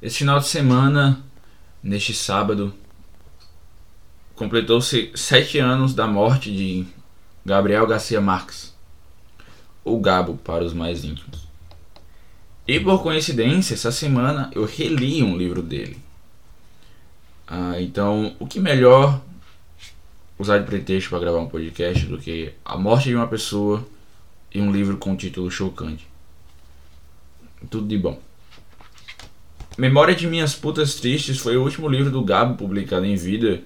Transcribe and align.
Esse 0.00 0.18
final 0.18 0.38
de 0.38 0.46
semana, 0.46 1.20
neste 1.82 2.14
sábado, 2.14 2.72
completou-se 4.36 5.10
sete 5.16 5.58
anos 5.58 5.92
da 5.92 6.06
morte 6.06 6.54
de 6.54 6.86
Gabriel 7.44 7.84
Garcia 7.84 8.20
Marques, 8.20 8.72
o 9.84 9.98
Gabo 9.98 10.36
para 10.36 10.64
os 10.64 10.72
mais 10.72 11.04
íntimos. 11.04 11.48
E 12.66 12.78
por 12.78 13.02
coincidência, 13.02 13.74
essa 13.74 13.90
semana 13.90 14.48
eu 14.54 14.64
reli 14.64 15.20
um 15.20 15.36
livro 15.36 15.62
dele. 15.62 15.98
Ah, 17.44 17.80
então, 17.80 18.36
o 18.38 18.46
que 18.46 18.60
melhor 18.60 19.20
usar 20.38 20.58
de 20.58 20.66
pretexto 20.66 21.10
para 21.10 21.18
gravar 21.18 21.40
um 21.40 21.48
podcast 21.48 22.06
do 22.06 22.18
que 22.18 22.54
a 22.64 22.76
morte 22.76 23.08
de 23.08 23.16
uma 23.16 23.26
pessoa 23.26 23.84
e 24.54 24.60
um 24.60 24.70
livro 24.70 24.96
com 24.96 25.10
um 25.10 25.16
título 25.16 25.50
chocante? 25.50 26.06
Tudo 27.68 27.88
de 27.88 27.98
bom. 27.98 28.27
Memória 29.78 30.12
de 30.12 30.26
Minhas 30.26 30.56
Putas 30.56 30.96
Tristes 30.96 31.38
foi 31.38 31.56
o 31.56 31.62
último 31.62 31.88
livro 31.88 32.10
do 32.10 32.24
Gabo 32.24 32.56
publicado 32.56 33.06
em 33.06 33.14
vida. 33.14 33.62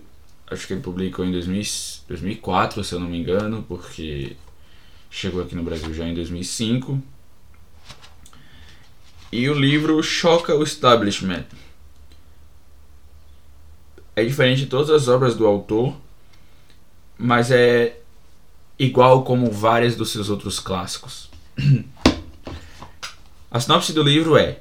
Acho 0.46 0.66
que 0.66 0.74
ele 0.74 0.82
publicou 0.82 1.24
em 1.24 1.32
2004, 1.32 2.84
se 2.84 2.94
eu 2.94 3.00
não 3.00 3.08
me 3.08 3.18
engano, 3.18 3.64
porque 3.66 4.36
chegou 5.10 5.42
aqui 5.42 5.54
no 5.54 5.62
Brasil 5.62 5.94
já 5.94 6.06
em 6.06 6.12
2005. 6.12 7.02
E 9.32 9.48
o 9.48 9.54
livro 9.54 10.02
choca 10.02 10.54
o 10.54 10.62
establishment. 10.62 11.46
É 14.14 14.22
diferente 14.22 14.58
de 14.58 14.66
todas 14.66 14.90
as 14.90 15.08
obras 15.08 15.34
do 15.34 15.46
autor, 15.46 15.96
mas 17.16 17.50
é 17.50 17.98
igual 18.78 19.24
como 19.24 19.50
várias 19.50 19.96
dos 19.96 20.10
seus 20.10 20.28
outros 20.28 20.60
clássicos. 20.60 21.30
A 23.50 23.58
sinopse 23.58 23.94
do 23.94 24.02
livro 24.02 24.36
é: 24.36 24.60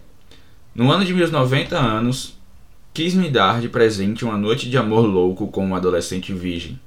no 0.73 0.89
ano 0.89 1.03
de 1.03 1.13
meus 1.13 1.29
90 1.31 1.77
anos, 1.77 2.37
quis 2.93 3.13
me 3.13 3.29
dar 3.29 3.59
de 3.59 3.67
presente 3.67 4.23
uma 4.23 4.37
noite 4.37 4.69
de 4.69 4.77
amor 4.77 5.05
louco 5.05 5.47
com 5.47 5.65
uma 5.65 5.77
adolescente 5.77 6.33
virgem. 6.33 6.79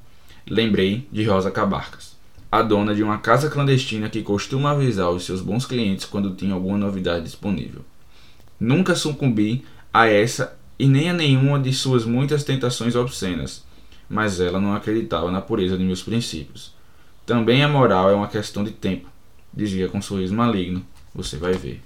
Lembrei 0.49 1.07
de 1.13 1.23
Rosa 1.25 1.51
Cabarcas, 1.51 2.17
a 2.51 2.63
dona 2.63 2.95
de 2.95 3.03
uma 3.03 3.19
casa 3.19 3.51
clandestina 3.51 4.09
que 4.09 4.23
costuma 4.23 4.71
avisar 4.71 5.11
os 5.11 5.25
seus 5.25 5.43
bons 5.43 5.67
clientes 5.67 6.07
quando 6.07 6.35
tem 6.35 6.51
alguma 6.51 6.79
novidade 6.79 7.25
disponível. 7.25 7.83
Nunca 8.59 8.95
sucumbi 8.95 9.67
a 9.93 10.07
essa 10.07 10.57
e 10.79 10.87
nem 10.87 11.11
a 11.11 11.13
nenhuma 11.13 11.61
de 11.61 11.73
suas 11.73 12.07
muitas 12.07 12.43
tentações 12.43 12.97
obscenas, 12.97 13.65
mas 14.09 14.41
ela 14.41 14.59
não 14.59 14.75
acreditava 14.75 15.31
na 15.31 15.43
pureza 15.43 15.77
de 15.77 15.85
meus 15.85 16.03
princípios. 16.03 16.73
Também 17.27 17.63
a 17.63 17.69
moral 17.69 18.11
é 18.11 18.15
uma 18.15 18.29
questão 18.29 18.65
de 18.65 18.71
tempo, 18.71 19.11
dizia 19.53 19.89
com 19.89 20.01
sorriso 20.01 20.35
maligno. 20.35 20.83
Você 21.15 21.37
vai 21.37 21.53
ver. 21.53 21.83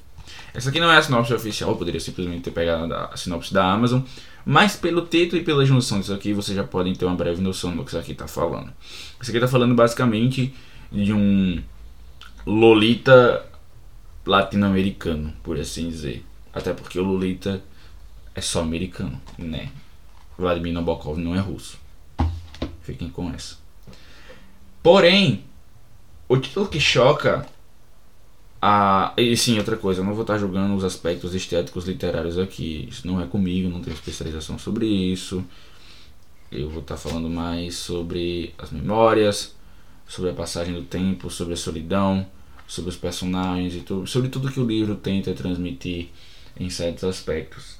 Essa 0.58 0.70
aqui 0.70 0.80
não 0.80 0.90
é 0.90 0.96
a 0.96 1.02
sinopse 1.02 1.32
oficial, 1.32 1.70
eu 1.70 1.76
poderia 1.76 2.00
simplesmente 2.00 2.42
ter 2.42 2.50
pegado 2.50 2.92
a 2.92 3.16
sinopse 3.16 3.54
da 3.54 3.64
Amazon, 3.64 4.02
mas 4.44 4.74
pelo 4.74 5.02
título 5.02 5.40
e 5.40 5.44
pela 5.44 5.64
junção 5.64 6.00
disso 6.00 6.12
aqui, 6.12 6.32
vocês 6.32 6.56
já 6.56 6.64
podem 6.64 6.92
ter 6.96 7.04
uma 7.04 7.14
breve 7.14 7.40
noção 7.40 7.76
do 7.76 7.84
que 7.84 7.90
isso 7.90 7.98
aqui 7.98 8.10
está 8.10 8.26
falando. 8.26 8.72
Isso 9.20 9.30
aqui 9.30 9.36
está 9.36 9.46
falando 9.46 9.76
basicamente 9.76 10.52
de 10.90 11.12
um 11.12 11.62
Lolita 12.44 13.46
latino-americano, 14.26 15.32
por 15.44 15.60
assim 15.60 15.88
dizer. 15.88 16.26
Até 16.52 16.72
porque 16.72 16.98
o 16.98 17.04
Lolita 17.04 17.62
é 18.34 18.40
só 18.40 18.60
americano, 18.60 19.20
né? 19.38 19.70
Vladimir 20.36 20.72
Nabokov 20.72 21.18
não 21.18 21.36
é 21.36 21.38
russo. 21.38 21.78
Fiquem 22.82 23.08
com 23.08 23.30
essa. 23.30 23.58
Porém, 24.82 25.44
o 26.28 26.36
título 26.36 26.66
que 26.66 26.80
choca 26.80 27.46
e 29.16 29.36
sim, 29.36 29.58
outra 29.58 29.76
coisa, 29.76 30.00
eu 30.00 30.04
não 30.04 30.14
vou 30.14 30.22
estar 30.22 30.38
julgando 30.38 30.74
os 30.74 30.84
aspectos 30.84 31.34
estéticos 31.34 31.86
literários 31.86 32.38
aqui. 32.38 32.88
Isso 32.90 33.06
não 33.06 33.20
é 33.20 33.26
comigo, 33.26 33.68
não 33.68 33.80
tenho 33.80 33.94
especialização 33.94 34.58
sobre 34.58 34.86
isso. 34.86 35.44
Eu 36.50 36.68
vou 36.68 36.80
estar 36.80 36.96
falando 36.96 37.28
mais 37.28 37.76
sobre 37.76 38.54
as 38.58 38.70
memórias, 38.70 39.54
sobre 40.06 40.30
a 40.30 40.34
passagem 40.34 40.74
do 40.74 40.82
tempo, 40.82 41.30
sobre 41.30 41.54
a 41.54 41.56
solidão, 41.56 42.26
sobre 42.66 42.90
os 42.90 42.96
personagens 42.96 43.74
e 43.74 43.80
tudo, 43.80 44.06
sobre 44.06 44.28
tudo 44.28 44.50
que 44.50 44.58
o 44.58 44.66
livro 44.66 44.96
tenta 44.96 45.32
transmitir 45.34 46.08
em 46.58 46.68
certos 46.70 47.04
aspectos. 47.04 47.76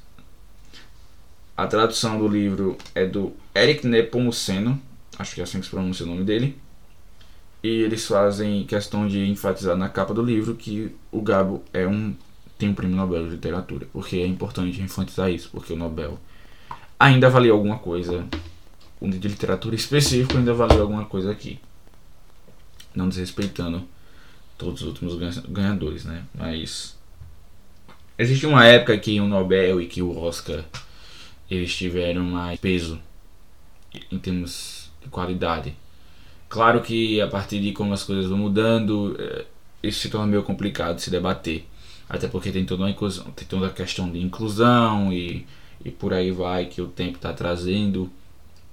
A 1.57 1.67
tradução 1.67 2.19
do 2.19 2.29
livro 2.29 2.77
é 2.95 3.05
do 3.05 3.33
Eric 3.55 3.87
Nepomuceno, 3.87 4.81
acho 5.19 5.35
que 5.35 5.41
é 5.41 5.45
assim 5.45 5.59
que 5.59 5.65
se 5.65 5.71
pronuncia 5.71 6.07
o 6.07 6.09
nome 6.09 6.23
dele. 6.23 6.57
E 7.63 7.69
eles 7.69 8.07
fazem 8.07 8.65
questão 8.65 9.09
de 9.09 9.27
enfatizar 9.27 9.77
na 9.77 9.89
capa 9.89 10.15
do 10.15 10.23
livro 10.23 10.55
que 10.55 10.95
o 11.11 11.21
Gabo 11.21 11.63
é 11.73 11.87
um 11.87 12.15
tem 12.57 12.69
um 12.69 12.75
prêmio 12.75 12.97
Nobel 12.97 13.25
de 13.25 13.31
literatura, 13.31 13.87
porque 13.93 14.17
é 14.17 14.27
importante 14.27 14.83
enfatizar 14.83 15.31
isso, 15.31 15.49
porque 15.51 15.73
o 15.73 15.77
Nobel 15.77 16.19
ainda 16.99 17.31
valeu 17.31 17.55
alguma 17.55 17.79
coisa, 17.79 18.27
um 19.01 19.09
de 19.09 19.29
literatura 19.29 19.77
específico 19.77 20.37
ainda 20.37 20.53
valeu 20.53 20.83
alguma 20.83 21.05
coisa 21.05 21.31
aqui. 21.31 21.61
Não 22.93 23.09
desrespeitando 23.09 23.87
todos 24.57 24.83
os 24.83 24.89
últimos 24.89 25.15
ganhadores, 25.49 26.05
né? 26.05 26.25
Mas 26.35 26.99
existe 28.19 28.45
uma 28.45 28.65
época 28.67 28.99
que 28.99 29.21
o 29.21 29.29
Nobel 29.29 29.81
e 29.81 29.87
que 29.87 30.03
o 30.03 30.19
Oscar 30.19 30.65
eles 31.49 31.75
tiveram 31.75 32.25
mais 32.25 32.59
peso 32.59 33.01
em 34.11 34.19
termos 34.19 34.91
de 35.01 35.09
qualidade 35.09 35.77
Claro 36.49 36.81
que 36.81 37.21
a 37.21 37.29
partir 37.29 37.61
de 37.61 37.73
como 37.73 37.93
as 37.93 38.03
coisas 38.03 38.27
vão 38.27 38.39
mudando, 38.39 39.17
é, 39.19 39.45
isso 39.83 40.01
se 40.01 40.09
torna 40.09 40.27
meio 40.27 40.43
complicado 40.43 40.97
de 40.97 41.03
se 41.03 41.11
debater. 41.11 41.67
Até 42.09 42.27
porque 42.27 42.51
tem 42.51 42.65
toda, 42.65 42.85
uma 42.85 42.91
inclusão, 42.91 43.25
tem 43.33 43.47
toda 43.47 43.67
a 43.67 43.71
questão 43.71 44.11
de 44.11 44.19
inclusão 44.19 45.13
e, 45.13 45.47
e 45.85 45.91
por 45.91 46.15
aí 46.15 46.31
vai 46.31 46.65
que 46.67 46.81
o 46.81 46.87
tempo 46.87 47.17
está 47.17 47.33
trazendo 47.35 48.11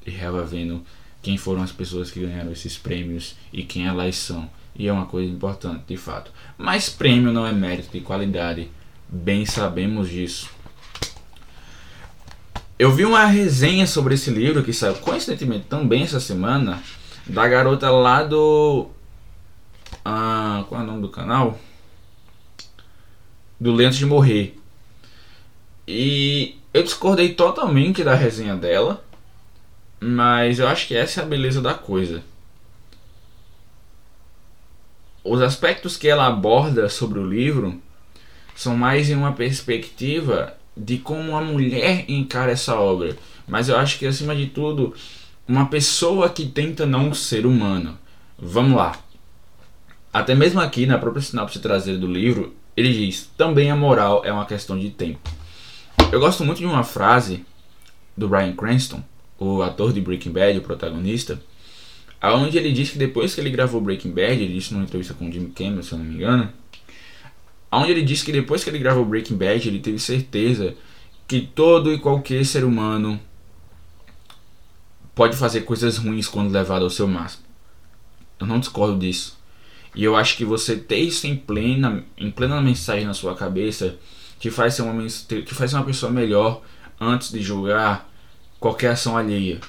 e 0.05 0.11
vendo 0.47 0.81
quem 1.21 1.37
foram 1.37 1.63
as 1.63 1.71
pessoas 1.71 2.11
que 2.11 2.19
ganharam 2.19 2.51
esses 2.51 2.77
prêmios 2.77 3.35
e 3.51 3.63
quem 3.63 3.87
elas 3.87 4.15
são. 4.15 4.49
E 4.77 4.87
é 4.87 4.93
uma 4.93 5.05
coisa 5.05 5.31
importante, 5.31 5.83
de 5.87 5.97
fato. 5.97 6.31
Mas 6.57 6.89
prêmio 6.89 7.33
não 7.33 7.45
é 7.45 7.51
mérito 7.51 7.91
de 7.91 8.01
qualidade, 8.01 8.69
bem 9.09 9.45
sabemos 9.45 10.09
disso. 10.09 10.49
Eu 12.77 12.91
vi 12.91 13.05
uma 13.05 13.25
resenha 13.25 13.87
sobre 13.87 14.15
esse 14.15 14.29
livro 14.29 14.63
que 14.63 14.73
saiu 14.73 14.95
coincidentemente 14.95 15.65
também 15.67 16.03
essa 16.03 16.19
semana 16.19 16.81
da 17.25 17.47
garota 17.47 17.89
lá 17.89 18.23
do. 18.23 18.87
Ah, 20.03 20.63
qual 20.69 20.81
é 20.81 20.83
o 20.83 20.87
nome 20.87 21.01
do 21.01 21.09
canal? 21.09 21.59
Do 23.59 23.73
Lento 23.73 23.95
de 23.95 24.05
Morrer. 24.05 24.57
E 25.87 26.57
eu 26.73 26.83
discordei 26.83 27.33
totalmente 27.33 28.03
da 28.03 28.13
resenha 28.13 28.55
dela. 28.55 29.03
Mas 29.99 30.59
eu 30.59 30.67
acho 30.67 30.87
que 30.87 30.95
essa 30.95 31.21
é 31.21 31.23
a 31.23 31.27
beleza 31.27 31.61
da 31.61 31.73
coisa. 31.73 32.21
Os 35.23 35.41
aspectos 35.41 35.97
que 35.97 36.07
ela 36.07 36.27
aborda 36.27 36.87
sobre 36.89 37.17
o 37.17 37.27
livro 37.27 37.81
são 38.55 38.77
mais 38.77 39.09
em 39.09 39.15
uma 39.15 39.33
perspectiva 39.33 40.55
de 40.77 40.97
como 40.97 41.35
a 41.35 41.41
mulher 41.41 42.05
encara 42.07 42.51
essa 42.51 42.75
obra. 42.75 43.17
Mas 43.47 43.69
eu 43.69 43.77
acho 43.77 43.97
que 43.97 44.05
acima 44.05 44.35
de 44.35 44.47
tudo 44.47 44.93
uma 45.47 45.67
pessoa 45.67 46.29
que 46.29 46.45
tenta 46.45 46.85
não 46.85 47.13
ser 47.13 47.45
humana. 47.45 47.99
Vamos 48.37 48.77
lá. 48.77 48.99
Até 50.11 50.33
mesmo 50.33 50.59
aqui 50.59 50.85
na 50.85 50.97
própria 50.97 51.21
sinopse 51.21 51.59
traseira 51.59 51.99
do 51.99 52.07
livro, 52.07 52.55
ele 52.75 52.91
diz: 52.91 53.29
também 53.37 53.69
a 53.69 53.75
moral 53.75 54.23
é 54.25 54.31
uma 54.31 54.45
questão 54.45 54.77
de 54.77 54.89
tempo. 54.89 55.29
Eu 56.11 56.19
gosto 56.19 56.43
muito 56.43 56.59
de 56.59 56.65
uma 56.65 56.83
frase 56.83 57.45
do 58.15 58.27
Bryan 58.27 58.55
Cranston, 58.55 59.03
o 59.37 59.61
ator 59.61 59.91
de 59.91 60.01
Breaking 60.01 60.31
Bad, 60.31 60.57
o 60.57 60.61
protagonista, 60.61 61.41
aonde 62.21 62.57
ele 62.57 62.71
diz 62.71 62.89
que 62.89 62.97
depois 62.97 63.35
que 63.35 63.41
ele 63.41 63.49
gravou 63.49 63.81
Breaking 63.81 64.11
Bad, 64.11 64.41
ele 64.41 64.53
disse 64.53 64.73
numa 64.73 64.83
entrevista 64.83 65.13
com 65.13 65.27
o 65.27 65.31
Jim 65.31 65.49
Cameron, 65.49 65.83
se 65.83 65.91
eu 65.91 65.97
não 65.97 66.05
me 66.05 66.15
engano, 66.15 66.49
aonde 67.69 67.91
ele 67.91 68.03
disse 68.03 68.23
que 68.23 68.31
depois 68.31 68.63
que 68.63 68.69
ele 68.69 68.79
gravou 68.79 69.03
Breaking 69.03 69.35
Bad, 69.35 69.67
ele 69.67 69.79
teve 69.79 69.99
certeza 69.99 70.75
que 71.27 71.41
todo 71.41 71.91
e 71.91 71.99
qualquer 71.99 72.45
ser 72.45 72.63
humano 72.63 73.19
pode 75.15 75.37
fazer 75.37 75.61
coisas 75.61 75.97
ruins 75.97 76.27
quando 76.27 76.51
levado 76.51 76.83
ao 76.83 76.89
seu 76.89 77.07
máximo. 77.07 77.45
Eu 78.37 78.45
não 78.45 78.59
discordo 78.59 78.99
disso. 78.99 79.37
E 79.95 80.03
eu 80.03 80.15
acho 80.15 80.35
que 80.35 80.43
você 80.43 80.75
ter 80.75 80.97
isso 80.97 81.25
em 81.25 81.37
plena, 81.37 82.03
em 82.17 82.29
plena 82.29 82.61
mensagem 82.61 83.05
na 83.05 83.13
sua 83.13 83.33
cabeça 83.33 83.95
te 84.37 84.51
faz 84.51 84.73
ser 84.73 84.81
uma, 84.81 85.07
te 85.07 85.55
faz 85.55 85.71
ser 85.71 85.77
uma 85.77 85.85
pessoa 85.85 86.11
melhor 86.11 86.61
antes 86.99 87.31
de 87.31 87.41
julgar 87.41 88.11
qualquer 88.59 88.91
ação 88.91 89.17
alheia. 89.17 89.61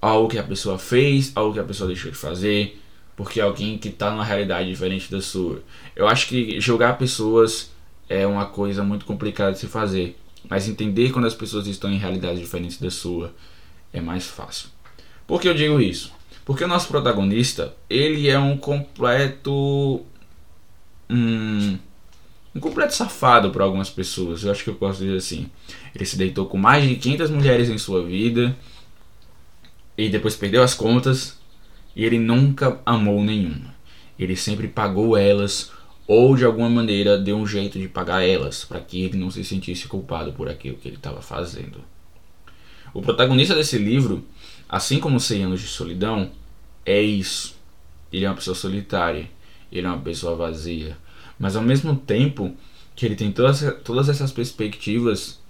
Algo 0.00 0.28
que 0.28 0.38
a 0.38 0.44
pessoa 0.44 0.78
fez, 0.78 1.32
algo 1.34 1.52
que 1.52 1.58
a 1.58 1.64
pessoa 1.64 1.88
deixou 1.88 2.10
de 2.10 2.16
fazer, 2.16 2.80
porque 3.16 3.40
é 3.40 3.42
alguém 3.42 3.78
que 3.78 3.88
está 3.88 4.12
numa 4.12 4.24
realidade 4.24 4.68
diferente 4.68 5.10
da 5.10 5.20
sua. 5.20 5.60
Eu 5.96 6.06
acho 6.06 6.28
que 6.28 6.60
julgar 6.60 6.98
pessoas 6.98 7.72
é 8.08 8.24
uma 8.26 8.46
coisa 8.46 8.84
muito 8.84 9.04
complicada 9.04 9.52
de 9.52 9.58
se 9.58 9.66
fazer, 9.66 10.16
mas 10.48 10.68
entender 10.68 11.10
quando 11.10 11.26
as 11.26 11.34
pessoas 11.34 11.66
estão 11.66 11.90
em 11.90 11.98
realidades 11.98 12.38
diferentes 12.38 12.78
da 12.78 12.90
sua 12.90 13.32
é 13.92 14.00
mais 14.00 14.26
fácil. 14.26 14.68
Por 15.26 15.40
que 15.40 15.48
eu 15.48 15.54
digo 15.54 15.80
isso? 15.80 16.12
Porque 16.44 16.64
o 16.64 16.68
nosso 16.68 16.88
protagonista, 16.88 17.74
ele 17.88 18.28
é 18.28 18.38
um 18.38 18.56
completo. 18.56 20.04
Hum, 21.08 21.78
um 22.54 22.60
completo 22.60 22.94
safado 22.94 23.50
para 23.50 23.64
algumas 23.64 23.88
pessoas, 23.88 24.42
eu 24.42 24.50
acho 24.50 24.64
que 24.64 24.70
eu 24.70 24.74
posso 24.74 25.02
dizer 25.02 25.16
assim. 25.16 25.48
Ele 25.94 26.04
se 26.04 26.16
deitou 26.16 26.46
com 26.46 26.58
mais 26.58 26.86
de 26.86 26.96
500 26.96 27.30
mulheres 27.30 27.68
em 27.68 27.78
sua 27.78 28.02
vida 28.04 28.56
e 29.96 30.08
depois 30.08 30.36
perdeu 30.36 30.62
as 30.62 30.74
contas 30.74 31.38
e 31.94 32.04
ele 32.04 32.18
nunca 32.18 32.80
amou 32.84 33.22
nenhuma. 33.22 33.74
Ele 34.18 34.36
sempre 34.36 34.68
pagou 34.68 35.16
elas 35.16 35.70
ou 36.06 36.36
de 36.36 36.44
alguma 36.44 36.68
maneira 36.68 37.16
deu 37.16 37.36
um 37.36 37.46
jeito 37.46 37.78
de 37.78 37.88
pagar 37.88 38.22
elas 38.22 38.64
para 38.64 38.80
que 38.80 39.02
ele 39.02 39.16
não 39.16 39.30
se 39.30 39.44
sentisse 39.44 39.88
culpado 39.88 40.32
por 40.32 40.48
aquilo 40.48 40.76
que 40.76 40.88
ele 40.88 40.96
estava 40.96 41.22
fazendo. 41.22 41.82
O 42.94 43.00
protagonista 43.00 43.54
desse 43.54 43.78
livro, 43.78 44.24
assim 44.68 45.00
como 45.00 45.18
100 45.18 45.44
anos 45.44 45.60
de 45.60 45.66
solidão, 45.66 46.30
é 46.84 47.00
isso. 47.00 47.56
Ele 48.12 48.24
é 48.24 48.28
uma 48.28 48.34
pessoa 48.34 48.54
solitária, 48.54 49.30
ele 49.70 49.86
é 49.86 49.90
uma 49.90 49.98
pessoa 49.98 50.36
vazia, 50.36 50.96
mas 51.38 51.56
ao 51.56 51.62
mesmo 51.62 51.96
tempo 51.96 52.54
que 52.94 53.06
ele 53.06 53.16
tem 53.16 53.32
todas, 53.32 53.62
todas 53.82 54.08
essas 54.08 54.30
perspectivas, 54.30 55.40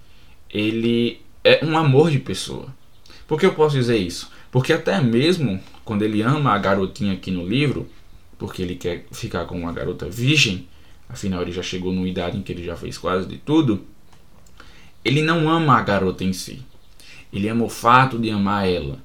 ele 0.48 1.20
é 1.42 1.64
um 1.64 1.76
amor 1.76 2.10
de 2.10 2.18
pessoa. 2.18 2.72
Por 3.26 3.40
que 3.40 3.46
eu 3.46 3.54
posso 3.54 3.76
dizer 3.76 3.96
isso? 3.96 4.30
Porque 4.50 4.72
até 4.72 5.00
mesmo 5.00 5.60
quando 5.84 6.02
ele 6.02 6.22
ama 6.22 6.52
a 6.52 6.58
garotinha 6.58 7.14
aqui 7.14 7.30
no 7.30 7.46
livro, 7.46 7.88
porque 8.38 8.62
ele 8.62 8.76
quer 8.76 9.06
ficar 9.10 9.46
com 9.46 9.58
uma 9.58 9.72
garota 9.72 10.08
virgem, 10.08 10.68
afinal 11.08 11.42
ele 11.42 11.52
já 11.52 11.62
chegou 11.62 11.92
numa 11.92 12.08
idade 12.08 12.36
em 12.36 12.42
que 12.42 12.52
ele 12.52 12.64
já 12.64 12.76
fez 12.76 12.96
quase 12.96 13.26
de 13.26 13.38
tudo, 13.38 13.84
ele 15.04 15.22
não 15.22 15.48
ama 15.48 15.76
a 15.76 15.82
garota 15.82 16.22
em 16.22 16.32
si. 16.32 16.62
Ele 17.32 17.48
ama 17.48 17.64
o 17.64 17.68
fato 17.68 18.18
de 18.18 18.30
amar 18.30 18.68
ela. 18.68 18.98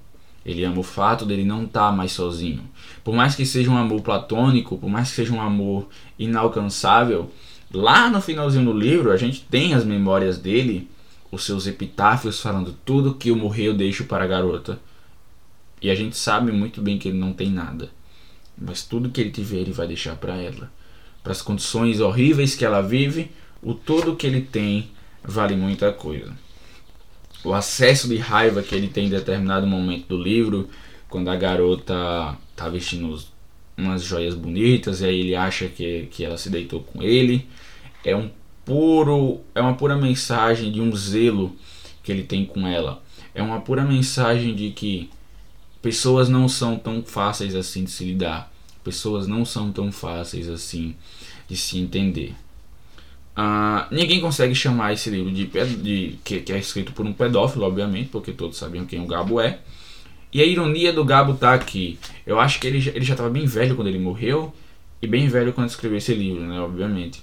Ele 0.46 0.64
ama 0.64 0.80
o 0.80 0.84
fato 0.84 1.26
dele 1.26 1.46
não 1.46 1.64
estar 1.64 1.90
tá 1.90 1.92
mais 1.92 2.12
sozinho. 2.12 2.64
Por 3.04 3.14
mais 3.16 3.36
que 3.36 3.46
seja 3.46 3.70
um 3.70 3.78
amor 3.78 4.02
platônico, 4.02 4.78
por 4.78 4.90
mais 4.90 5.10
que 5.10 5.16
seja 5.16 5.34
um 5.34 5.42
amor 5.42 5.88
inalcançável, 6.20 7.32
lá 7.72 8.10
no 8.10 8.22
finalzinho 8.22 8.66
do 8.66 8.78
livro 8.78 9.12
a 9.12 9.18
gente 9.18 9.42
tem 9.42 9.74
as 9.74 9.86
memórias 9.86 10.38
dele, 10.38 10.90
os 11.32 11.46
seus 11.46 11.68
epitáfios 11.68 12.42
falando 12.42 12.76
tudo 12.86 13.16
que 13.16 13.32
o 13.32 13.36
morreu 13.36 13.74
deixo 13.74 14.06
para 14.06 14.24
a 14.24 14.28
garota. 14.28 14.80
E 15.82 15.90
a 15.90 15.96
gente 15.96 16.18
sabe 16.18 16.52
muito 16.52 16.82
bem 16.82 16.98
que 16.98 17.10
ele 17.10 17.18
não 17.18 17.34
tem 17.34 17.52
nada. 17.52 17.90
Mas 18.58 18.84
tudo 18.84 19.10
que 19.10 19.22
ele 19.22 19.32
tiver 19.32 19.58
ele 19.58 19.72
vai 19.72 19.88
deixar 19.88 20.16
para 20.16 20.36
ela. 20.36 20.72
Para 21.22 21.34
as 21.34 21.42
condições 21.42 22.00
horríveis 22.00 22.56
que 22.56 22.66
ela 22.66 22.82
vive, 22.82 23.32
o 23.62 23.74
todo 23.74 24.16
que 24.16 24.26
ele 24.26 24.42
tem 24.42 24.90
vale 25.24 25.56
muita 25.56 25.92
coisa 25.92 26.47
o 27.44 27.54
acesso 27.54 28.08
de 28.08 28.18
raiva 28.18 28.62
que 28.62 28.76
ele 28.76 28.88
tem 28.88 29.08
em 29.08 29.10
determinado 29.10 29.66
momento 29.68 30.08
do 30.08 30.22
livro, 30.22 30.70
quando 31.10 31.30
a 31.30 31.36
garota 31.36 32.38
tá 32.56 32.70
vestindo 32.70 33.18
umas 33.78 34.04
joias 34.04 34.34
bonitas 34.34 35.02
e 35.02 35.06
aí 35.06 35.20
ele 35.20 35.36
acha 35.36 35.68
que, 35.68 36.08
que 36.12 36.26
ela 36.26 36.38
se 36.38 36.50
deitou 36.50 36.82
com 36.82 37.02
ele, 37.02 37.48
é 38.04 38.16
um 38.16 38.30
puro, 38.66 39.40
é 39.54 39.62
uma 39.62 39.76
pura 39.76 39.96
mensagem 39.96 40.72
de 40.72 40.82
um 40.82 40.94
zelo 40.96 41.56
que 42.04 42.12
ele 42.12 42.24
tem 42.24 42.46
com 42.46 42.68
ela. 42.68 43.02
É 43.34 43.42
uma 43.42 43.62
pura 43.62 43.84
mensagem 43.84 44.56
de 44.56 44.72
que 44.72 45.10
pessoas 45.82 46.28
não 46.28 46.50
são 46.50 46.78
tão 46.78 47.04
fáceis 47.04 47.56
assim 47.56 47.84
de 47.84 47.92
se 47.92 48.04
lidar. 48.04 48.52
Pessoas 48.84 49.28
não 49.28 49.46
são 49.46 49.72
tão 49.72 49.92
fáceis 49.92 50.50
assim 50.50 50.96
de 51.48 51.56
se 51.56 51.78
entender. 51.78 52.34
Uh, 53.38 53.86
ninguém 53.92 54.20
consegue 54.20 54.56
chamar 54.56 54.94
esse 54.94 55.12
livro 55.12 55.32
de, 55.32 55.46
de 55.46 56.18
que, 56.24 56.40
que, 56.40 56.52
é 56.52 56.58
escrito 56.58 56.92
por 56.92 57.06
um 57.06 57.14
pedófilo, 57.14 57.66
obviamente, 57.66 58.10
porque 58.10 58.32
todos 58.32 58.58
sabiam 58.58 58.84
quem 58.84 59.00
o 59.00 59.06
Gabo 59.06 59.40
é. 59.40 59.60
E 60.34 60.42
a 60.42 60.46
ironia 60.46 60.92
do 60.92 61.06
Gabo 61.06 61.36
tá 61.36 61.54
aqui. 61.54 62.00
Eu 62.26 62.40
acho 62.40 62.60
que 62.60 62.66
ele, 62.66 62.78
ele 62.90 63.06
já 63.06 63.14
estava 63.14 63.30
bem 63.30 63.46
velho 63.46 63.76
quando 63.76 63.90
ele 63.90 64.00
morreu 64.00 64.52
e 65.00 65.06
bem 65.06 65.28
velho 65.28 65.54
quando 65.54 65.70
escreveu 65.70 66.00
esse 66.00 66.16
livro, 66.16 66.42
né? 66.42 66.60
Obviamente. 66.60 67.22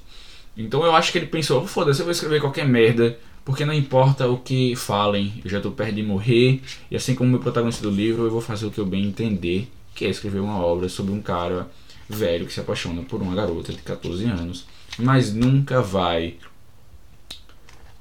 Então 0.57 0.85
eu 0.85 0.95
acho 0.95 1.11
que 1.11 1.19
ele 1.19 1.27
pensou: 1.27 1.67
foda-se, 1.67 2.01
eu 2.01 2.05
vou 2.05 2.13
escrever 2.13 2.41
qualquer 2.41 2.67
merda, 2.67 3.19
porque 3.45 3.65
não 3.65 3.75
importa 3.75 4.29
o 4.29 4.39
que 4.39 4.77
falem, 4.77 5.33
eu 5.45 5.51
já 5.51 5.57
estou 5.57 5.73
perto 5.73 5.97
de 5.97 6.03
morrer. 6.05 6.63
E 6.93 6.95
assim 6.95 7.17
como 7.17 7.29
o 7.29 7.33
meu 7.33 7.41
protagonista 7.41 7.83
do 7.83 7.91
livro, 7.91 8.25
eu 8.25 8.31
vou 8.31 8.41
fazer 8.41 8.67
o 8.67 8.71
que 8.71 8.79
eu 8.79 8.87
bem 8.87 9.05
entender, 9.05 9.69
que 9.93 10.05
é 10.05 10.11
escrever 10.11 10.39
uma 10.39 10.59
obra 10.65 10.89
sobre 10.89 11.13
um 11.13 11.21
cara 11.21 11.69
velho 12.09 12.47
que 12.47 12.53
se 12.53 12.61
apaixona 12.61 13.03
por 13.03 13.21
uma 13.21 13.35
garota 13.35 13.73
de 13.73 13.83
14 13.83 14.25
anos 14.27 14.65
mas 14.99 15.33
nunca 15.33 15.81
vai 15.81 16.37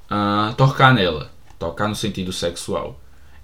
uh, 0.10 0.54
tocar 0.56 0.94
nela, 0.94 1.32
tocar 1.58 1.88
no 1.88 1.96
sentido 1.96 2.32
sexual. 2.32 3.00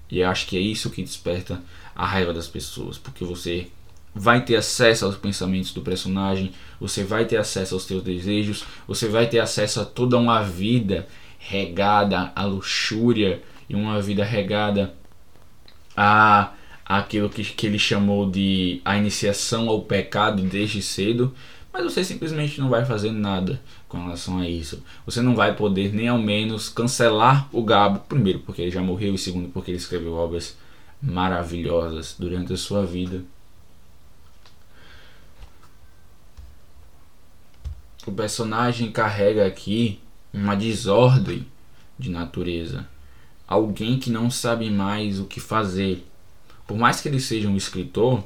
E 0.10 0.20
eu 0.20 0.30
acho 0.30 0.48
que 0.48 0.58
é 0.58 0.60
isso 0.60 0.90
que 0.90 1.04
desperta 1.04 1.62
a 1.96 2.06
raiva 2.06 2.34
das 2.34 2.48
pessoas, 2.48 2.98
porque 2.98 3.24
você 3.24 3.68
vai 4.14 4.44
ter 4.44 4.56
acesso 4.56 5.06
aos 5.06 5.16
pensamentos 5.16 5.72
do 5.72 5.82
personagem, 5.82 6.52
você 6.80 7.04
vai 7.04 7.26
ter 7.26 7.38
acesso 7.38 7.76
aos 7.76 7.84
seus 7.84 8.04
desejos, 8.04 8.64
você 8.88 9.08
vai 9.08 9.28
ter 9.28 9.40
acesso 9.40 9.82
a 9.82 9.86
toda 9.86 10.18
uma 10.18 10.42
vida 10.42 11.08
regada 11.38 12.32
à 12.36 12.44
luxúria 12.46 13.42
e 13.70 13.76
uma 13.76 14.02
vida 14.02 14.24
regada 14.24 14.94
a 15.96 16.54
aquilo 16.86 17.30
que, 17.30 17.44
que 17.44 17.68
ele 17.68 17.78
chamou 17.78 18.30
de 18.30 18.82
a 18.84 18.98
iniciação 18.98 19.70
ao 19.70 19.84
pecado 19.84 20.42
desde 20.42 20.82
cedo 20.82 21.36
mas 21.72 21.84
você 21.84 22.04
simplesmente 22.04 22.60
não 22.60 22.70
vai 22.70 22.84
fazer 22.84 23.12
nada 23.12 23.62
com 23.88 24.02
relação 24.02 24.40
a 24.40 24.50
isso. 24.50 24.84
Você 25.06 25.22
não 25.22 25.36
vai 25.36 25.56
poder 25.56 25.94
nem 25.94 26.08
ao 26.08 26.18
menos 26.18 26.68
cancelar 26.68 27.48
o 27.52 27.64
Gabo, 27.64 28.00
primeiro 28.00 28.40
porque 28.40 28.62
ele 28.62 28.72
já 28.72 28.82
morreu 28.82 29.14
e 29.14 29.18
segundo 29.18 29.50
porque 29.50 29.72
ele 29.72 29.78
escreveu 29.78 30.14
obras 30.14 30.58
maravilhosas 31.02 32.16
durante 32.18 32.54
a 32.54 32.58
sua 32.58 32.86
vida. 32.86 33.24
O 38.06 38.12
personagem 38.12 38.92
carrega 38.92 39.46
aqui 39.46 40.00
uma 40.34 40.56
desordem 40.56 41.46
de 41.98 42.10
natureza. 42.10 42.88
Alguém 43.48 44.00
que 44.00 44.10
não 44.10 44.32
sabe 44.32 44.70
mais 44.70 45.20
o 45.20 45.26
que 45.26 45.40
fazer. 45.40 46.06
Por 46.66 46.78
mais 46.78 47.02
que 47.02 47.08
ele 47.08 47.20
seja 47.20 47.48
um 47.48 47.58
escritor 47.58 48.24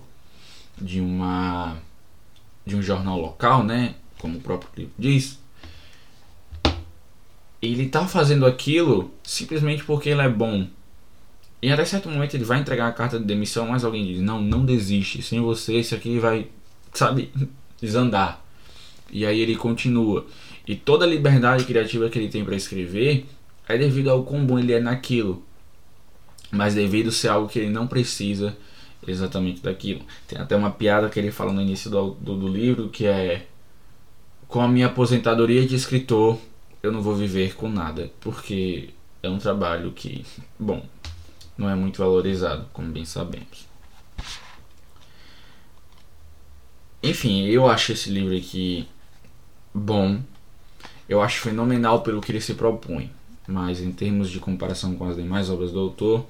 de 0.77 1.01
uma 1.01 1.77
de 2.65 2.75
um 2.75 2.81
jornal 2.81 3.19
local, 3.19 3.63
né? 3.63 3.95
Como 4.19 4.37
o 4.37 4.41
próprio 4.41 4.69
livro 4.77 4.93
diz. 4.97 5.39
Ele 7.61 7.87
tá 7.87 8.07
fazendo 8.07 8.45
aquilo 8.45 9.11
simplesmente 9.23 9.83
porque 9.83 10.09
ele 10.09 10.21
é 10.21 10.29
bom. 10.29 10.67
E 11.61 11.71
até 11.71 11.85
certo 11.85 12.09
momento 12.09 12.35
ele 12.35 12.43
vai 12.43 12.59
entregar 12.59 12.87
a 12.87 12.91
carta 12.91 13.17
de 13.17 13.25
demissão, 13.25 13.67
mas 13.67 13.85
alguém 13.85 14.05
diz: 14.05 14.19
Não, 14.21 14.41
não 14.41 14.65
desiste. 14.65 15.21
Sem 15.21 15.39
você, 15.39 15.79
isso 15.79 15.95
aqui 15.95 16.19
vai, 16.19 16.47
sabe, 16.93 17.31
desandar. 17.79 18.43
E 19.11 19.25
aí 19.25 19.39
ele 19.39 19.55
continua. 19.55 20.25
E 20.67 20.75
toda 20.75 21.05
a 21.05 21.07
liberdade 21.07 21.65
criativa 21.65 22.09
que 22.09 22.17
ele 22.17 22.29
tem 22.29 22.43
para 22.43 22.55
escrever 22.55 23.25
é 23.67 23.77
devido 23.77 24.09
ao 24.09 24.23
quão 24.23 24.45
bom 24.45 24.59
ele 24.59 24.73
é 24.73 24.79
naquilo. 24.79 25.43
Mas 26.51 26.75
devido 26.75 27.11
ser 27.11 27.29
algo 27.29 27.49
que 27.49 27.59
ele 27.59 27.69
não 27.69 27.87
precisa 27.87 28.55
exatamente 29.07 29.61
daquilo. 29.61 30.01
Tem 30.27 30.39
até 30.39 30.55
uma 30.55 30.71
piada 30.71 31.09
que 31.09 31.19
ele 31.19 31.31
fala 31.31 31.51
no 31.51 31.61
início 31.61 31.89
do, 31.89 32.11
do, 32.11 32.35
do 32.35 32.47
livro 32.47 32.89
que 32.89 33.05
é 33.05 33.47
com 34.47 34.61
a 34.61 34.67
minha 34.67 34.87
aposentadoria 34.87 35.65
de 35.65 35.75
escritor 35.75 36.37
eu 36.83 36.91
não 36.91 37.01
vou 37.01 37.15
viver 37.15 37.55
com 37.55 37.69
nada, 37.69 38.11
porque 38.19 38.89
é 39.23 39.29
um 39.29 39.37
trabalho 39.37 39.93
que, 39.93 40.25
bom, 40.59 40.85
não 41.57 41.69
é 41.69 41.75
muito 41.75 41.99
valorizado, 41.99 42.67
como 42.73 42.91
bem 42.91 43.05
sabemos. 43.05 43.65
Enfim, 47.01 47.45
eu 47.45 47.69
acho 47.69 47.93
esse 47.93 48.09
livro 48.09 48.35
aqui 48.35 48.87
bom. 49.73 50.21
Eu 51.07 51.21
acho 51.21 51.41
fenomenal 51.41 52.01
pelo 52.01 52.21
que 52.21 52.31
ele 52.31 52.41
se 52.41 52.53
propõe. 52.53 53.11
Mas 53.47 53.81
em 53.81 53.91
termos 53.91 54.29
de 54.29 54.39
comparação 54.39 54.95
com 54.95 55.09
as 55.09 55.15
demais 55.15 55.49
obras 55.49 55.71
do 55.71 55.79
autor, 55.79 56.25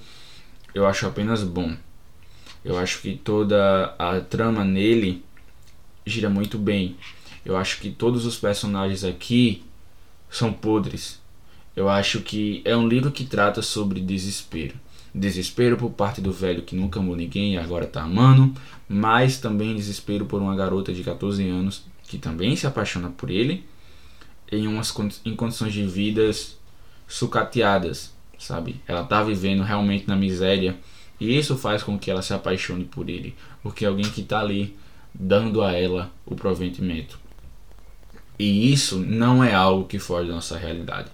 eu 0.74 0.86
acho 0.88 1.08
apenas 1.08 1.44
bom. 1.44 1.75
Eu 2.63 2.77
acho 2.77 3.01
que 3.01 3.15
toda 3.15 3.93
a 4.00 4.20
trama 4.22 4.63
nele 4.63 5.24
gira 6.05 6.29
muito 6.29 6.58
bem. 6.58 6.96
Eu 7.46 7.58
acho 7.58 7.79
que 7.79 7.91
todos 7.91 8.25
os 8.25 8.38
personagens 8.38 9.03
aqui 9.03 9.63
são 10.29 10.53
podres. 10.53 11.22
Eu 11.75 11.89
acho 11.89 12.22
que 12.22 12.62
é 12.63 12.75
um 12.75 12.88
livro 12.88 13.12
que 13.12 13.25
trata 13.25 13.62
sobre 13.62 14.00
desespero. 14.00 14.75
Desespero 15.13 15.77
por 15.77 15.91
parte 15.91 16.22
do 16.22 16.32
velho 16.32 16.62
que 16.62 16.75
nunca 16.75 17.00
amou 17.00 17.15
ninguém 17.15 17.53
e 17.53 17.58
agora 17.58 17.86
tá 17.86 18.01
amando, 18.01 18.53
mas 18.88 19.38
também 19.38 19.75
desespero 19.75 20.25
por 20.25 20.41
uma 20.41 20.55
garota 20.55 20.93
de 20.93 21.03
14 21.03 21.48
anos 21.48 21.84
que 22.03 22.17
também 22.17 22.55
se 22.55 22.65
apaixona 22.65 23.10
por 23.10 23.29
ele 23.29 23.63
em 24.51 24.67
umas 24.67 24.93
em 25.25 25.36
condições 25.36 25.74
de 25.74 25.86
vidas 25.86 26.58
sucateadas, 27.08 28.13
sabe? 28.38 28.82
Ela 28.88 29.03
tá 29.03 29.24
vivendo 29.24 29.63
realmente 29.63 30.08
na 30.08 30.15
miséria 30.15 30.77
e 31.24 31.38
isso 31.38 31.56
faz 31.58 31.82
com 31.82 31.98
que 31.98 32.12
ela 32.12 32.22
se 32.22 32.34
apaixone 32.34 32.84
por 32.84 33.10
ele, 33.10 33.34
porque 33.62 33.86
é 33.86 33.88
alguém 33.88 34.10
que 34.10 34.22
está 34.22 34.39
ali 34.42 34.75
dando 35.13 35.62
a 35.62 35.72
ela 35.72 36.12
o 36.25 36.36
proventimento. 36.36 37.18
E 38.38 38.74
isso 38.74 38.98
não 39.00 39.44
é 39.44 39.53
algo 39.53 39.88
que 39.88 40.00
foge 40.00 40.27
da 40.27 40.36
nossa 40.36 40.58
realidade. 40.58 41.10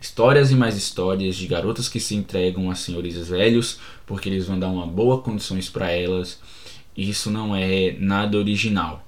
Histórias 0.00 0.50
e 0.50 0.54
mais 0.54 0.76
histórias 0.76 1.36
de 1.36 1.46
garotas 1.46 1.88
que 1.88 1.98
se 1.98 2.14
entregam 2.14 2.70
a 2.70 2.74
senhores 2.74 3.16
velhos 3.28 3.80
porque 4.06 4.28
eles 4.28 4.46
vão 4.46 4.58
dar 4.58 4.68
uma 4.68 4.86
boa 4.86 5.22
condições 5.22 5.68
para 5.70 5.90
elas. 5.90 6.40
Isso 6.96 7.30
não 7.30 7.54
é 7.54 7.96
nada 7.98 8.36
original. 8.38 9.04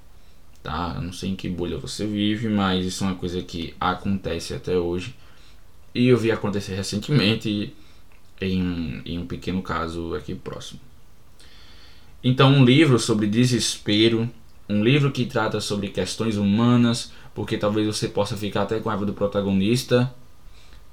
tá? 0.63 0.93
Eu 0.95 1.01
não 1.03 1.13
sei 1.13 1.29
em 1.31 1.35
que 1.35 1.49
bolha 1.49 1.77
você 1.77 2.05
vive, 2.05 2.47
mas 2.49 2.85
isso 2.85 3.03
é 3.03 3.07
uma 3.07 3.15
coisa 3.15 3.41
que 3.41 3.73
acontece 3.79 4.53
até 4.53 4.77
hoje. 4.77 5.15
E 5.93 6.07
eu 6.07 6.17
vi 6.17 6.31
acontecer 6.31 6.73
recentemente 6.75 7.73
em 8.45 9.01
em 9.05 9.19
um 9.19 9.25
pequeno 9.25 9.61
caso 9.61 10.13
aqui 10.15 10.35
próximo. 10.35 10.79
Então, 12.23 12.51
um 12.51 12.63
livro 12.63 12.99
sobre 12.99 13.25
desespero, 13.25 14.29
um 14.69 14.83
livro 14.83 15.11
que 15.11 15.25
trata 15.25 15.59
sobre 15.59 15.89
questões 15.89 16.37
humanas, 16.37 17.11
porque 17.33 17.57
talvez 17.57 17.87
você 17.87 18.07
possa 18.07 18.37
ficar 18.37 18.63
até 18.63 18.79
com 18.79 18.89
raiva 18.89 19.05
do 19.05 19.13
protagonista. 19.13 20.13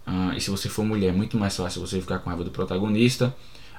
Uh, 0.06 0.32
e 0.34 0.40
se 0.40 0.50
você 0.50 0.68
for 0.68 0.84
mulher, 0.84 1.08
é 1.08 1.12
muito 1.12 1.36
mais 1.36 1.54
fácil 1.54 1.80
você 1.80 2.00
ficar 2.00 2.20
com 2.20 2.30
raiva 2.30 2.44
do 2.44 2.50
protagonista. 2.50 3.34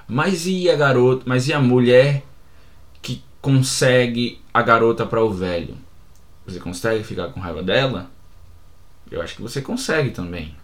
Mas 0.06 0.46
e 0.46 0.70
a 0.70 0.76
garota, 0.76 1.24
mas 1.26 1.48
e 1.48 1.52
a 1.52 1.60
mulher 1.60 2.24
que 3.02 3.22
consegue 3.40 4.40
a 4.54 4.62
garota 4.62 5.04
para 5.04 5.22
o 5.22 5.32
velho? 5.32 5.76
Você 6.46 6.60
consegue 6.60 7.02
ficar 7.04 7.28
com 7.28 7.40
raiva 7.40 7.62
dela? 7.62 8.10
Eu 9.10 9.20
acho 9.20 9.36
que 9.36 9.42
você 9.42 9.60
consegue 9.60 10.10
também. 10.10 10.54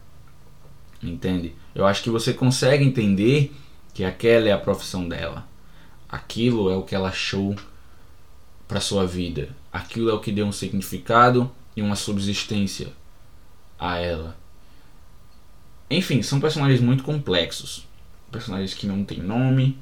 Entende? 1.06 1.54
Eu 1.74 1.86
acho 1.86 2.02
que 2.02 2.10
você 2.10 2.32
consegue 2.32 2.84
entender 2.84 3.54
que 3.94 4.04
aquela 4.04 4.48
é 4.48 4.52
a 4.52 4.58
profissão 4.58 5.08
dela. 5.08 5.46
Aquilo 6.08 6.70
é 6.70 6.76
o 6.76 6.82
que 6.82 6.94
ela 6.94 7.08
achou 7.08 7.54
para 8.66 8.80
sua 8.80 9.06
vida. 9.06 9.50
Aquilo 9.72 10.10
é 10.10 10.12
o 10.12 10.20
que 10.20 10.32
deu 10.32 10.46
um 10.46 10.52
significado 10.52 11.50
e 11.76 11.82
uma 11.82 11.96
subsistência 11.96 12.88
a 13.78 13.98
ela. 13.98 14.36
Enfim, 15.90 16.22
são 16.22 16.40
personagens 16.40 16.80
muito 16.80 17.04
complexos. 17.04 17.86
Personagens 18.32 18.74
que 18.74 18.86
não 18.86 19.04
têm 19.04 19.20
nome, 19.20 19.78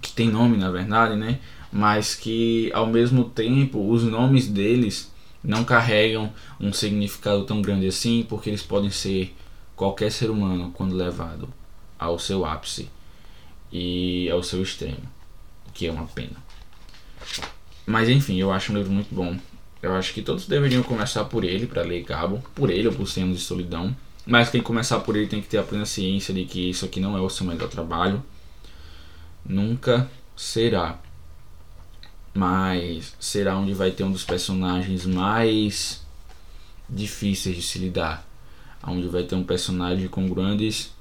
que 0.00 0.12
tem 0.12 0.28
nome 0.30 0.56
na 0.56 0.70
verdade, 0.70 1.16
né? 1.16 1.38
Mas 1.70 2.14
que 2.14 2.70
ao 2.72 2.86
mesmo 2.86 3.24
tempo 3.24 3.90
os 3.90 4.02
nomes 4.04 4.48
deles 4.48 5.12
não 5.44 5.64
carregam 5.64 6.32
um 6.58 6.72
significado 6.72 7.44
tão 7.44 7.60
grande 7.60 7.86
assim, 7.86 8.24
porque 8.28 8.48
eles 8.48 8.62
podem 8.62 8.90
ser 8.90 9.34
qualquer 9.76 10.10
ser 10.10 10.30
humano 10.30 10.72
quando 10.74 10.96
levado 10.96 11.48
ao 11.98 12.18
seu 12.18 12.44
ápice 12.44 12.88
e 13.70 14.28
ao 14.30 14.42
seu 14.42 14.62
extremo, 14.62 15.02
o 15.68 15.72
que 15.72 15.86
é 15.86 15.92
uma 15.92 16.06
pena. 16.06 16.36
Mas 17.86 18.08
enfim, 18.08 18.36
eu 18.36 18.50
acho 18.50 18.72
um 18.72 18.76
livro 18.76 18.92
muito 18.92 19.14
bom. 19.14 19.38
Eu 19.82 19.94
acho 19.94 20.12
que 20.12 20.22
todos 20.22 20.46
deveriam 20.46 20.82
começar 20.82 21.24
por 21.26 21.44
ele, 21.44 21.66
para 21.66 21.82
ler 21.82 22.02
Cabo, 22.04 22.42
por 22.54 22.70
ele 22.70 22.88
ou 22.88 22.94
por 22.94 23.06
Cem 23.06 23.30
de 23.32 23.38
Solidão. 23.38 23.94
Mas 24.26 24.50
quem 24.50 24.60
começar 24.60 24.98
por 25.00 25.14
ele 25.14 25.28
tem 25.28 25.40
que 25.40 25.46
ter 25.46 25.58
a 25.58 25.62
plena 25.62 25.86
ciência 25.86 26.34
de 26.34 26.44
que 26.44 26.70
isso 26.70 26.84
aqui 26.84 26.98
não 26.98 27.16
é 27.16 27.20
o 27.20 27.30
seu 27.30 27.46
melhor 27.46 27.68
trabalho. 27.68 28.24
Nunca 29.44 30.10
será. 30.34 30.98
Mas 32.34 33.14
será 33.20 33.56
onde 33.56 33.72
vai 33.72 33.92
ter 33.92 34.02
um 34.02 34.10
dos 34.10 34.24
personagens 34.24 35.06
mais 35.06 36.04
difíceis 36.88 37.54
de 37.54 37.62
se 37.62 37.78
lidar. 37.78 38.26
Onde 38.82 39.08
vai 39.08 39.24
ter 39.24 39.34
um 39.34 39.44
personagem 39.44 40.08
com 40.08 40.28
grandes 40.28 40.92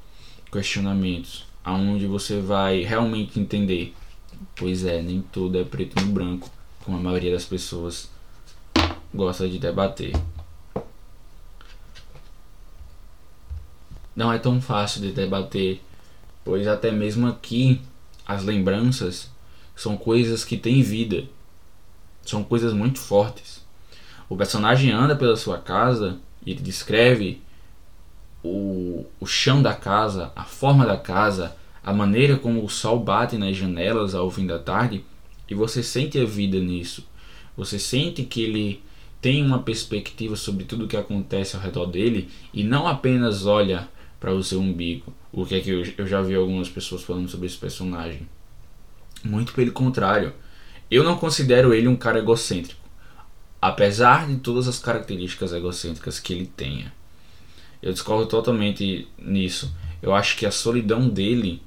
questionamentos. 0.51 1.46
Onde 1.65 2.05
você 2.08 2.39
vai 2.39 2.82
realmente 2.82 3.39
entender. 3.39 3.94
Pois 4.55 4.86
é, 4.86 5.01
nem 5.01 5.22
tudo 5.22 5.58
é 5.58 5.63
preto 5.63 6.00
no 6.03 6.12
branco 6.12 6.50
como 6.86 6.98
a 6.98 7.01
maioria 7.01 7.32
das 7.32 7.46
pessoas 7.46 8.10
gosta 9.13 9.50
de 9.50 9.58
debater. 9.58 10.13
Não 14.15 14.32
é 14.32 14.38
tão 14.38 14.62
fácil 14.62 15.01
de 15.01 15.12
debater, 15.12 15.82
pois 16.44 16.67
até 16.67 16.91
mesmo 16.91 17.27
aqui 17.27 17.82
as 18.25 18.44
lembranças 18.44 19.29
são 19.75 19.98
coisas 19.98 20.46
que 20.46 20.55
têm 20.55 20.82
vida, 20.82 21.25
são 22.24 22.44
coisas 22.44 22.72
muito 22.72 23.00
fortes. 23.00 23.65
O 24.29 24.38
personagem 24.38 24.91
anda 24.91 25.15
pela 25.15 25.36
sua 25.36 25.58
casa 25.58 26.20
e 26.46 26.53
descreve 26.53 27.41
o, 28.46 29.06
o 29.20 29.25
chão 29.25 29.62
da 29.62 29.74
casa, 29.74 30.32
a 30.36 30.44
forma 30.44 30.86
da 30.86 30.98
casa, 30.98 31.56
a 31.84 31.92
maneira 31.92 32.38
como 32.38 32.64
o 32.64 32.70
sol 32.70 33.00
bate 33.00 33.38
nas 33.38 33.56
janelas 33.58 34.14
ao 34.14 34.30
fim 34.30 34.46
da 34.46 34.60
tarde 34.60 35.04
e 35.50 35.56
você 35.56 35.82
sente 35.82 36.20
a 36.20 36.25
vida 36.25 36.60
nisso. 36.60 37.08
Você 37.58 37.80
sente 37.80 38.24
que 38.24 38.44
ele 38.44 38.84
tem 39.22 39.44
uma 39.44 39.60
perspectiva 39.60 40.36
sobre 40.36 40.66
tudo 40.66 40.86
o 40.86 40.88
que 40.88 40.98
acontece 40.98 41.56
ao 41.56 41.62
redor 41.62 41.88
dele 41.88 42.30
e 42.54 42.64
não 42.64 42.88
apenas 42.88 43.46
olha 43.46 43.90
para 44.20 44.34
o 44.34 44.44
seu 44.44 44.60
umbigo. 44.60 45.14
O 45.32 45.46
que 45.46 45.56
é 45.56 45.60
que 45.60 45.70
eu, 45.70 45.84
eu 45.98 46.08
já 46.08 46.22
vi 46.22 46.36
algumas 46.36 46.70
pessoas 46.70 47.02
falando 47.02 47.30
sobre 47.30 47.48
esse 47.48 47.58
personagem. 47.58 48.28
Muito 49.24 49.54
pelo 49.54 49.72
contrário. 49.72 50.34
Eu 50.90 51.04
não 51.04 51.18
considero 51.18 51.74
ele 51.74 51.88
um 51.88 51.96
cara 51.96 52.20
egocêntrico. 52.20 52.82
Apesar 53.62 54.28
de 54.28 54.36
todas 54.38 54.68
as 54.68 54.78
características 54.78 55.52
egocêntricas 55.52 56.20
que 56.20 56.34
ele 56.34 56.46
tenha. 56.46 56.94
Eu 57.82 57.94
discordo 57.94 58.25
totalmente 58.27 59.08
nisso. 59.17 59.75
Eu 60.01 60.13
acho 60.13 60.38
que 60.38 60.46
a 60.46 60.51
solidão 60.51 61.08
dele 61.10 61.62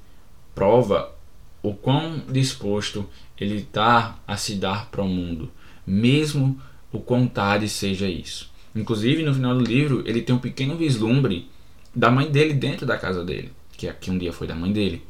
prova 0.53 1.13
o 1.61 1.73
quão 1.73 2.19
disposto 2.29 3.07
ele 3.37 3.55
está 3.55 4.17
a 4.27 4.37
se 4.37 4.55
dar 4.55 4.89
para 4.89 5.01
o 5.01 5.07
mundo, 5.07 5.51
mesmo 5.85 6.59
o 6.91 6.99
quão 6.99 7.27
tarde 7.27 7.69
seja 7.69 8.07
isso. 8.07 8.51
Inclusive, 8.75 9.23
no 9.23 9.33
final 9.33 9.57
do 9.57 9.63
livro, 9.63 10.03
ele 10.05 10.21
tem 10.21 10.35
um 10.35 10.39
pequeno 10.39 10.75
vislumbre 10.77 11.49
da 11.93 12.11
mãe 12.11 12.29
dele 12.29 12.53
dentro 12.53 12.85
da 12.85 12.97
casa 12.97 13.23
dele, 13.23 13.51
que 13.77 13.87
aqui 13.87 14.11
um 14.11 14.17
dia 14.17 14.31
foi 14.31 14.47
da 14.47 14.55
mãe 14.55 14.71
dele. 14.71 15.03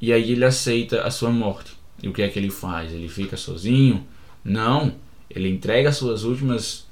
E 0.00 0.12
aí 0.12 0.32
ele 0.32 0.44
aceita 0.44 1.02
a 1.02 1.10
sua 1.10 1.30
morte. 1.30 1.76
E 2.02 2.08
o 2.08 2.12
que 2.12 2.22
é 2.22 2.28
que 2.28 2.38
ele 2.38 2.50
faz? 2.50 2.92
Ele 2.92 3.08
fica 3.08 3.36
sozinho? 3.36 4.06
Não, 4.44 4.94
ele 5.28 5.48
entrega 5.48 5.88
as 5.88 5.96
suas 5.96 6.22
últimas. 6.22 6.86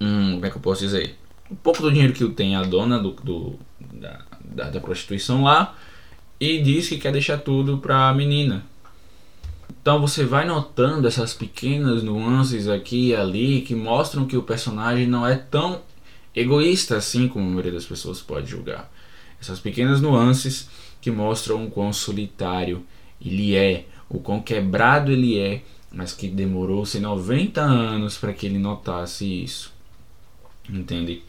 Hum, 0.00 0.34
como 0.34 0.46
é 0.46 0.50
que 0.50 0.56
eu 0.56 0.62
posso 0.62 0.80
dizer? 0.80 1.19
Um 1.50 1.56
pouco 1.56 1.82
do 1.82 1.90
dinheiro 1.90 2.12
que 2.12 2.26
tem 2.28 2.54
a 2.54 2.62
dona 2.62 2.98
do, 2.98 3.10
do 3.10 3.58
da, 3.80 4.20
da, 4.44 4.70
da 4.70 4.80
prostituição 4.80 5.42
lá 5.42 5.76
e 6.38 6.62
diz 6.62 6.88
que 6.88 6.98
quer 6.98 7.12
deixar 7.12 7.38
tudo 7.38 7.78
para 7.78 8.08
a 8.08 8.14
menina. 8.14 8.64
Então 9.82 10.00
você 10.00 10.24
vai 10.24 10.46
notando 10.46 11.08
essas 11.08 11.32
pequenas 11.32 12.02
nuances 12.02 12.68
aqui 12.68 13.08
e 13.08 13.16
ali 13.16 13.62
que 13.62 13.74
mostram 13.74 14.26
que 14.26 14.36
o 14.36 14.42
personagem 14.42 15.06
não 15.06 15.26
é 15.26 15.36
tão 15.36 15.82
egoísta 16.34 16.96
assim 16.96 17.28
como 17.28 17.46
a 17.46 17.48
maioria 17.48 17.72
das 17.72 17.86
pessoas 17.86 18.20
pode 18.20 18.50
julgar. 18.50 18.90
Essas 19.40 19.58
pequenas 19.58 20.00
nuances 20.00 20.68
que 21.00 21.10
mostram 21.10 21.64
o 21.64 21.70
quão 21.70 21.92
solitário 21.92 22.84
ele 23.24 23.56
é, 23.56 23.86
o 24.08 24.18
quão 24.18 24.40
quebrado 24.40 25.12
ele 25.12 25.38
é, 25.38 25.62
mas 25.90 26.12
que 26.12 26.28
demorou-se 26.28 27.00
90 27.00 27.60
anos 27.60 28.16
para 28.16 28.32
que 28.32 28.46
ele 28.46 28.58
notasse 28.58 29.24
isso. 29.42 29.72
Entende? 30.68 31.22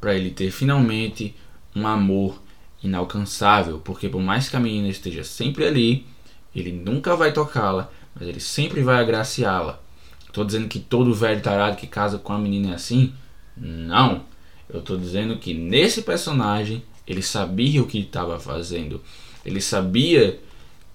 Para 0.00 0.14
ele 0.14 0.30
ter 0.30 0.50
finalmente 0.50 1.34
um 1.74 1.86
amor 1.86 2.40
inalcançável, 2.82 3.80
porque 3.80 4.08
por 4.08 4.20
mais 4.20 4.48
que 4.48 4.56
a 4.56 4.60
menina 4.60 4.88
esteja 4.88 5.24
sempre 5.24 5.64
ali, 5.64 6.06
ele 6.54 6.72
nunca 6.72 7.16
vai 7.16 7.32
tocá-la, 7.32 7.90
mas 8.14 8.28
ele 8.28 8.40
sempre 8.40 8.82
vai 8.82 8.96
agraciá-la. 8.96 9.80
Estou 10.26 10.44
dizendo 10.44 10.68
que 10.68 10.78
todo 10.78 11.14
velho 11.14 11.40
tarado 11.40 11.76
que 11.76 11.86
casa 11.86 12.18
com 12.18 12.32
a 12.32 12.38
menina 12.38 12.72
é 12.72 12.74
assim? 12.74 13.12
Não. 13.56 14.24
Eu 14.68 14.80
estou 14.80 14.96
dizendo 14.96 15.38
que 15.38 15.54
nesse 15.54 16.02
personagem 16.02 16.82
ele 17.06 17.22
sabia 17.22 17.82
o 17.82 17.86
que 17.86 18.00
estava 18.00 18.38
fazendo. 18.38 19.02
Ele 19.44 19.60
sabia 19.60 20.40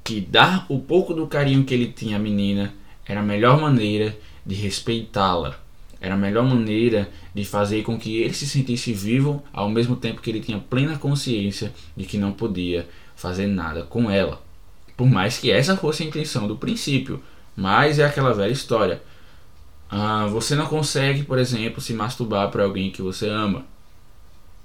que 0.04 0.20
dar 0.20 0.66
o 0.70 0.80
pouco 0.80 1.14
do 1.14 1.28
carinho 1.28 1.64
que 1.64 1.74
ele 1.74 1.88
tinha 1.88 2.18
à 2.18 2.20
menina 2.20 2.74
era 3.06 3.22
a 3.22 3.24
melhor 3.24 3.60
maneira 3.60 4.16
de 4.46 4.56
respeitá-la. 4.56 5.60
Era 6.02 6.16
a 6.16 6.18
melhor 6.18 6.44
maneira 6.44 7.08
de 7.34 7.46
fazer 7.46 7.84
com 7.84 7.98
que 7.98 8.18
ele 8.18 8.34
se 8.34 8.48
sentisse 8.48 8.92
vivo 8.92 9.44
ao 9.54 9.70
mesmo 9.70 9.96
tempo 9.96 10.20
que 10.20 10.32
ele 10.32 10.42
tinha 10.42 10.58
plena 10.58 10.98
consciência 10.98 11.72
de 11.96 12.06
que 12.06 12.18
não 12.18 12.32
podia 12.32 12.90
fazer 13.16 13.46
nada 13.46 13.84
com 13.84 14.10
ela. 14.10 14.42
Por 14.98 15.08
mais 15.08 15.38
que 15.38 15.52
essa 15.52 15.78
fosse 15.78 16.02
a 16.02 16.06
intenção 16.08 16.48
do 16.48 16.58
princípio, 16.58 17.22
mas 17.56 18.00
é 18.00 18.06
aquela 18.06 18.34
velha 18.34 18.52
história. 18.52 19.02
Ah, 19.88 20.26
você 20.26 20.56
não 20.56 20.66
consegue, 20.66 21.24
por 21.24 21.38
exemplo, 21.38 21.80
se 21.80 21.94
masturbar 21.94 22.50
para 22.50 22.64
alguém 22.64 22.90
que 22.90 23.02
você 23.02 23.30
ama. 23.30 23.64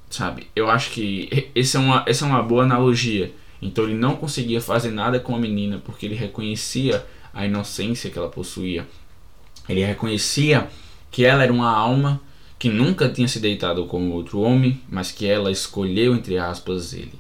Sabe? 0.09 0.47
Eu 0.57 0.71
acho 0.71 0.91
que 0.93 1.51
essa 1.55 1.77
é, 1.77 1.81
uma, 1.81 2.05
essa 2.07 2.25
é 2.25 2.29
uma 2.29 2.43
boa 2.43 2.63
analogia. 2.63 3.35
Então 3.61 3.85
ele 3.85 3.95
não 3.95 4.17
conseguia 4.17 4.61
fazer 4.61 4.91
nada 4.91 5.21
com 5.21 5.35
a 5.35 5.39
menina 5.39 5.83
porque 5.85 6.07
ele 6.07 6.15
reconhecia 6.15 7.05
a 7.35 7.45
inocência 7.45 8.09
que 8.09 8.19
ela 8.19 8.31
possuía. 8.31 8.87
Ele 9.69 9.85
reconhecia 9.85 10.69
que 11.11 11.25
ela 11.25 11.43
era 11.43 11.53
uma 11.53 11.71
alma 11.71 12.21
que 12.59 12.69
nunca 12.69 13.09
tinha 13.09 13.29
se 13.29 13.39
deitado 13.39 13.85
com 13.87 14.11
outro 14.11 14.41
homem, 14.41 14.81
mas 14.89 15.13
que 15.13 15.27
ela 15.27 15.51
escolheu, 15.51 16.15
entre 16.15 16.39
aspas, 16.39 16.93
ele. 16.93 17.19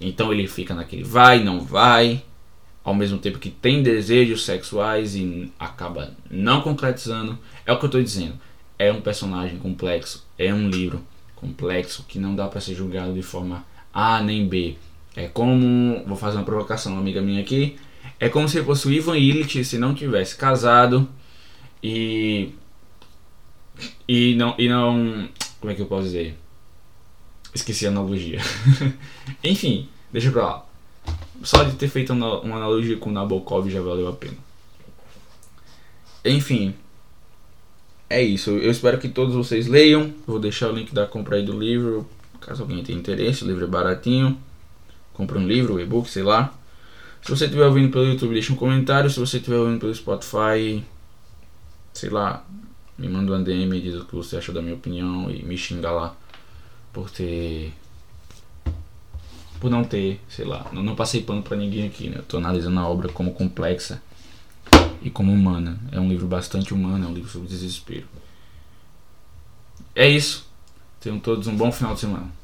Então 0.00 0.32
ele 0.32 0.46
fica 0.46 0.74
naquele 0.74 1.02
vai, 1.02 1.42
não 1.42 1.60
vai, 1.60 2.22
ao 2.84 2.94
mesmo 2.94 3.18
tempo 3.18 3.38
que 3.38 3.50
tem 3.50 3.82
desejos 3.82 4.44
sexuais 4.44 5.14
e 5.14 5.52
acaba 5.58 6.14
não 6.30 6.60
concretizando. 6.60 7.38
É 7.66 7.72
o 7.72 7.78
que 7.78 7.84
eu 7.84 7.88
estou 7.88 8.02
dizendo. 8.02 8.34
É 8.78 8.92
um 8.92 9.00
personagem 9.00 9.58
complexo, 9.58 10.24
é 10.38 10.54
um 10.54 10.68
livro 10.68 11.04
complexo 11.34 12.04
que 12.06 12.18
não 12.18 12.34
dá 12.34 12.46
para 12.46 12.60
ser 12.60 12.74
julgado 12.74 13.12
de 13.12 13.22
forma 13.22 13.64
A 13.92 14.22
nem 14.22 14.46
B. 14.46 14.76
É 15.16 15.26
como, 15.26 16.04
vou 16.06 16.16
fazer 16.16 16.36
uma 16.36 16.44
provocação, 16.44 16.92
uma 16.92 17.00
amiga 17.00 17.20
minha 17.20 17.40
aqui, 17.40 17.76
é 18.20 18.28
como 18.28 18.48
se 18.48 18.62
fosse 18.62 18.86
o 18.86 18.92
Ivan 18.92 19.16
Illich 19.16 19.64
se 19.64 19.78
não 19.78 19.94
tivesse 19.94 20.36
casado 20.36 21.08
E. 21.82 22.50
E 24.06 24.34
não. 24.34 24.54
E 24.58 24.68
não. 24.68 25.28
Como 25.60 25.72
é 25.72 25.74
que 25.74 25.82
eu 25.82 25.86
posso 25.86 26.04
dizer? 26.04 26.36
Esqueci 27.54 27.86
a 27.86 27.90
analogia. 27.90 28.40
Enfim, 29.42 29.88
deixa 30.12 30.30
pra 30.30 30.42
lá. 30.42 30.66
Só 31.42 31.62
de 31.62 31.76
ter 31.76 31.88
feito 31.88 32.12
uma 32.12 32.56
analogia 32.56 32.96
com 32.96 33.10
Nabokov 33.10 33.68
já 33.70 33.80
valeu 33.80 34.08
a 34.08 34.12
pena. 34.12 34.36
Enfim. 36.24 36.74
É 38.10 38.22
isso. 38.22 38.50
Eu 38.50 38.70
espero 38.70 38.98
que 38.98 39.08
todos 39.08 39.34
vocês 39.34 39.66
leiam. 39.66 40.12
Vou 40.26 40.38
deixar 40.38 40.70
o 40.70 40.72
link 40.72 40.94
da 40.94 41.06
compra 41.06 41.36
aí 41.36 41.44
do 41.44 41.58
livro. 41.58 42.08
Caso 42.40 42.62
alguém 42.62 42.82
tenha 42.82 42.98
interesse. 42.98 43.44
O 43.44 43.46
livro 43.46 43.64
é 43.64 43.68
baratinho. 43.68 44.38
Compre 45.12 45.38
um 45.38 45.46
livro, 45.46 45.74
um 45.74 45.80
e-book, 45.80 46.08
sei 46.08 46.22
lá. 46.22 46.54
Se 47.22 47.30
você 47.30 47.44
estiver 47.44 47.66
ouvindo 47.66 47.90
pelo 47.90 48.06
YouTube, 48.06 48.32
deixa 48.32 48.52
um 48.52 48.56
comentário. 48.56 49.10
Se 49.10 49.18
você 49.18 49.38
estiver 49.38 49.56
ouvindo 49.56 49.80
pelo 49.80 49.94
Spotify, 49.94 50.82
sei 51.92 52.10
lá, 52.10 52.44
me 52.98 53.08
manda 53.08 53.34
um 53.34 53.42
DM, 53.42 53.80
diz 53.80 53.94
o 53.94 54.04
que 54.04 54.14
você 54.14 54.36
acha 54.36 54.52
da 54.52 54.60
minha 54.60 54.74
opinião 54.74 55.30
e 55.30 55.42
me 55.42 55.56
xinga 55.56 55.90
lá 55.90 56.16
por 56.92 57.10
ter. 57.10 57.72
Por 59.60 59.70
não 59.70 59.84
ter, 59.84 60.20
sei 60.28 60.44
lá, 60.44 60.66
não, 60.72 60.82
não 60.82 60.94
passei 60.94 61.22
pano 61.22 61.42
pra 61.42 61.56
ninguém 61.56 61.86
aqui, 61.86 62.08
né? 62.08 62.18
Eu 62.18 62.22
tô 62.22 62.36
analisando 62.36 62.78
a 62.78 62.88
obra 62.88 63.08
como 63.08 63.32
complexa 63.32 64.02
e 65.02 65.10
como 65.10 65.32
humana. 65.32 65.78
É 65.90 66.00
um 66.00 66.08
livro 66.08 66.26
bastante 66.26 66.74
humano, 66.74 67.04
é 67.04 67.08
um 67.08 67.14
livro 67.14 67.30
sobre 67.30 67.48
desespero. 67.48 68.06
É 69.94 70.08
isso. 70.08 70.46
Tenham 71.00 71.18
todos 71.18 71.46
um 71.46 71.56
bom 71.56 71.72
final 71.72 71.94
de 71.94 72.00
semana. 72.00 72.37